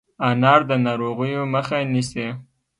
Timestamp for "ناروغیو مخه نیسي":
0.85-2.27